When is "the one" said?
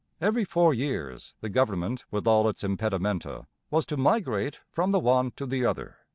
4.91-5.29